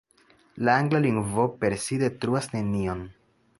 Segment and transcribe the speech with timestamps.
[0.55, 3.07] La angla lingvo per si detruas nenion.